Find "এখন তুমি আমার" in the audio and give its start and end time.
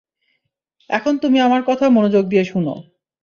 0.89-1.61